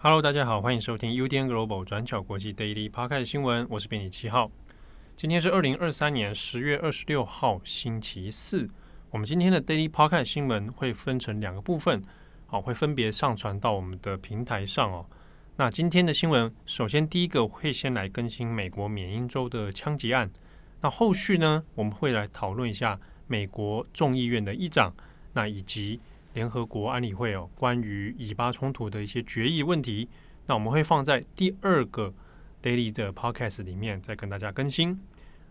[0.00, 4.48] Hello，大家好，欢迎收听 UDN Global 转角国际 Daily Podcast 新闻，我是编辑七号。
[5.16, 8.70] 今天是二零二三年十月二十六号，星期四。
[9.10, 12.00] 我们今天的 Daily Podcast 新闻会分成两个部分，
[12.46, 15.04] 好，会分别上传到我们的平台上哦。
[15.56, 20.30] 那今天的新闻，首先第一个会先来更新美国缅因州的枪击案。
[20.80, 22.96] 那后续呢，我们会来讨论一下
[23.26, 24.94] 美国众议院的议长，
[25.32, 25.98] 那以及
[26.38, 30.08] 联合国安理会哦，关于以巴冲突的一些决议问题，
[30.46, 32.14] 那我们会放在第二个
[32.62, 34.96] daily 的 podcast 里面再跟大家更新。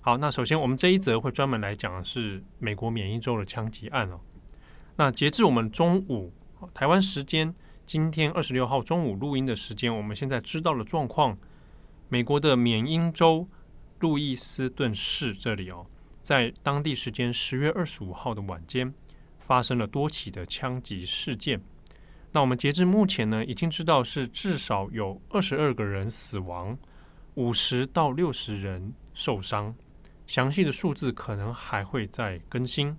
[0.00, 4.20] 好，那首先我们这一则会专门来讲的是美国缅因州的枪击案哦。
[4.94, 6.32] 那截至我们中午
[6.72, 7.52] 台湾时间
[7.84, 11.36] 今天二十六号中午录音的时间，我们现在知道的状况，
[12.08, 13.48] 美国的缅因州
[13.98, 15.84] 路易斯顿市这里哦，
[16.22, 18.94] 在当地时间十月二十五号的晚间。
[19.46, 21.60] 发生了多起的枪击事件。
[22.32, 26.76] 那我们截至目前呢，已经知道是至少有二十二个人死亡，
[27.34, 29.74] 五十到六十人受伤。
[30.26, 32.94] 详细的数字可能还会再更新。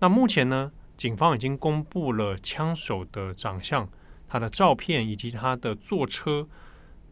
[0.00, 3.86] 那目前呢，警方已经公布了枪手的长相、
[4.26, 6.48] 他的照片以及他的坐车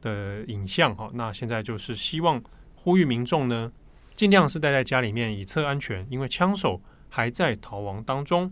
[0.00, 0.96] 的影像。
[0.96, 2.42] 哈，那现在就是希望
[2.74, 3.70] 呼吁民众呢，
[4.16, 6.80] 尽量是待在家里面以测安全，因为枪手。
[7.14, 8.50] 还在逃亡当中。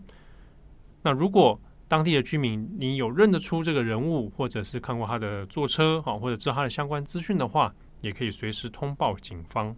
[1.01, 9.75] 那如果当地的居民你有认得出这个人物，或者是看过他的坐车啊，或者知道他的相关资讯的话，也可以随时通报警方。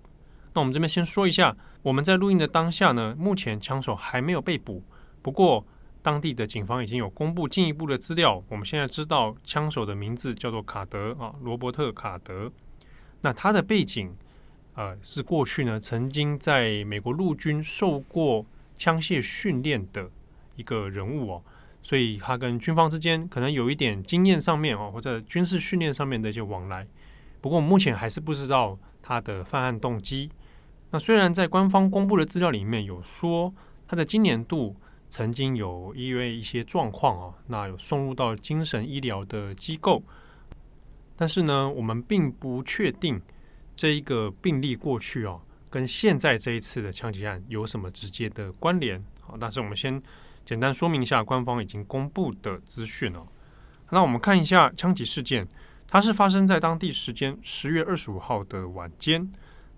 [0.54, 4.84] 那我们这边先说一下，我们在录音的当下呢，目前枪手还没有被捕。
[5.22, 5.66] 不过
[6.02, 8.44] 当地的警方已经有公布进一步的资料。
[8.50, 12.52] 我们现在知道枪手的名字叫做卡德啊，罗伯特卡德。
[13.22, 14.14] 那他的背景
[14.76, 18.46] 呃是过去呢曾经在美国陆军受过。
[18.76, 20.10] 枪械训练的
[20.56, 21.44] 一个人物哦，
[21.82, 26.88] 所以他跟军方之间可能有一点经验上面哦，或者军事训练上面的一些往来。
[27.42, 30.30] 不过目前还是不知道他的犯案动机。
[30.92, 33.54] 那虽然在官方公布的资料里面有说
[33.88, 34.76] 他在今年度
[35.10, 40.02] 曾经有因为一些状况哦，那有送入到精神医疗的机构，
[41.16, 43.22] 但是呢，我们并不确定
[43.76, 45.42] 这一个病例过去哦。
[45.74, 49.04] 跟现在这一次的枪击案有什么直接的关联？
[49.22, 50.00] 好，但是我们先
[50.46, 53.26] 简单说明一下官方已经公布的资讯哦。
[53.90, 55.48] 那我们看一下枪击事件，
[55.88, 59.28] 它是发生在当地时间十月二十五号的晚间。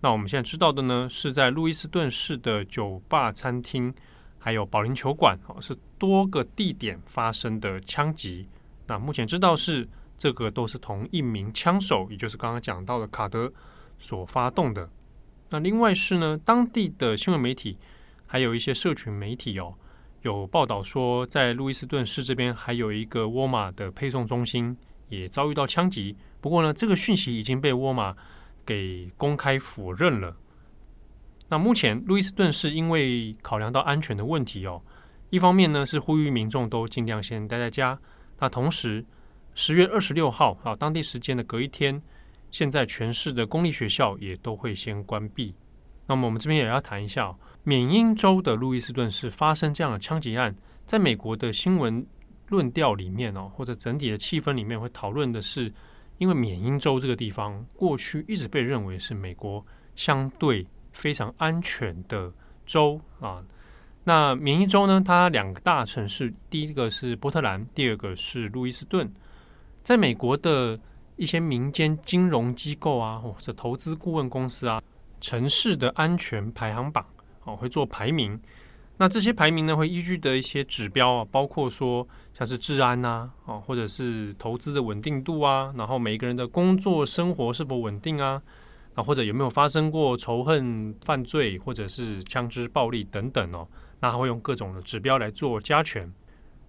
[0.01, 3.93] 那我们现在知道的呢，是在路易斯顿市的酒吧、餐厅，
[4.37, 8.49] 还有保龄球馆，哦，是多个地点发生的枪击。
[8.87, 13.49] 那目前知道是这个都是同一名枪手，也就是刚刚讲到的卡德
[13.97, 14.89] 所发动的。
[15.49, 17.77] 那另外是呢，当地的新闻媒体
[18.25, 19.73] 还有一些社群媒体哦，
[20.23, 24.75] 有报道说，在路易斯顿市这边还有一个沃尔玛的配送中心
[25.07, 26.15] 也遭遇到枪击。
[26.41, 28.15] 不过呢，这个讯息已经被沃尔玛
[28.65, 30.35] 给公开否认了。
[31.47, 34.81] 那目前路易斯顿市因为考量到安全的问题哦，
[35.29, 37.97] 一方面呢是呼吁民众都尽量先待在家。
[38.39, 39.05] 那同时，
[39.53, 42.01] 十月二十六号啊，当地时间的隔一天。
[42.51, 45.53] 现在全市的公立学校也都会先关闭。
[46.07, 50.55] 那么我们这边也要谈一下，缅因州的路易斯顿市发生这样的枪击案，
[50.85, 52.05] 在美国的新闻
[52.49, 55.73] 论调里面哦，或者整体的气氛里面会讨论的是，
[56.19, 62.31] 因为缅因州这个地方过去一直被认为是美国相对非常安全的
[62.67, 63.43] 州啊。
[64.03, 69.11] 那缅因州呢，它两个大城市，第一个是波特兰，第二个是路易斯顿，
[69.81, 70.79] 在美国的。
[71.17, 74.81] 一些民间金融机构啊，或者投资顾问公司啊，
[75.21, 77.05] 城市的安全排行榜
[77.45, 78.39] 哦，会做排名。
[78.97, 88.41] 那这些排名呢，会依据的一些指标啊，包括说像是治安呐，哦，或者是投资的稳定度啊，然后每个人的工作生活是否稳定啊，
[88.93, 93.67] 啊，或者有没有发生过仇恨犯罪，或者是枪支暴力等等哦，
[94.01, 96.11] 那会用各种的指标来做加权。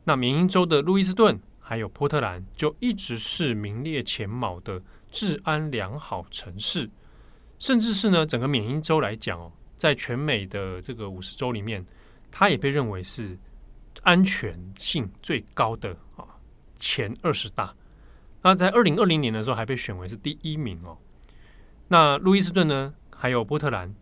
[0.05, 1.37] 那缅因州的路易斯顿。
[1.69, 4.81] 还有波特兰就一直是名列前茅的
[5.11, 6.89] 治安良好城市，
[7.59, 11.85] 甚至是呢整个缅因州来讲哦，在全美的这个五十州里面，
[12.31, 13.37] 它也被认为是
[14.05, 16.25] 安全性最高的啊
[16.79, 17.75] 前二十大。
[18.43, 20.97] 那在二零二零年的时候还被选为是第一名哦。
[21.89, 23.93] 那路易斯顿呢，还有波特兰，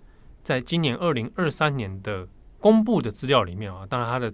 [0.42, 2.28] 在今年二零二三年的
[2.60, 4.30] 公布的资料里面啊，当然它的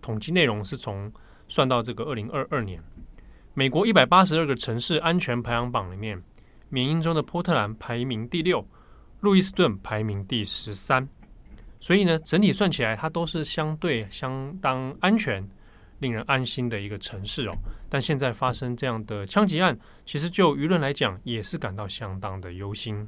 [0.00, 1.12] 统计内容是从。
[1.50, 2.82] 算到这个二零二二年，
[3.52, 6.22] 美国一百八十二个城市安全排行榜里面，
[6.70, 8.66] 缅因州的波特兰排名第六，
[9.20, 11.06] 路易斯顿排名第十三。
[11.78, 15.46] 所以呢，整体算起来，它都是相对相当安全。
[16.00, 17.54] 令人安心的一个城市哦。
[17.90, 23.06] 但现在发生这样的枪击案，其实就舆论来讲，也是感到相当的忧心。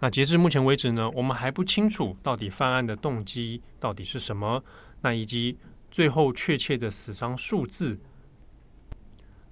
[0.00, 4.64] 那截至目前为止呢，我们还不清楚到底犯案的动机到底是什么，
[5.02, 5.58] 那以及
[5.90, 7.98] 最后确切的死伤数字。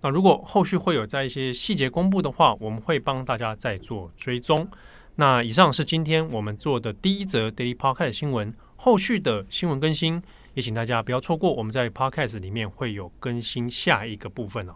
[0.03, 4.69] 那如果后续会有在一些细节公布的话，我们会帮大家再做追踪。
[5.17, 10.23] 那以上是今天我们做的第一则 Daily Podcast 新闻，后续的新闻更新
[10.53, 11.53] 也请大家不要错过。
[11.55, 14.75] 我们在 Podcast 里面会有更新下一个部分哦。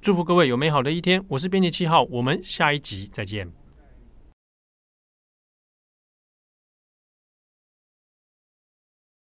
[0.00, 3.65] 祝福各位有美好的一天，我是编辑七号，我们下一集再见。